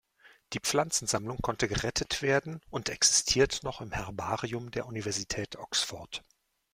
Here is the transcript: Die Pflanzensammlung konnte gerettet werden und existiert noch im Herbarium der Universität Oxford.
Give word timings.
Die 0.53 0.59
Pflanzensammlung 0.59 1.37
konnte 1.43 1.67
gerettet 1.67 2.23
werden 2.23 2.59
und 2.71 2.89
existiert 2.89 3.61
noch 3.61 3.81
im 3.81 3.91
Herbarium 3.91 4.71
der 4.71 4.87
Universität 4.87 5.57
Oxford. 5.57 6.23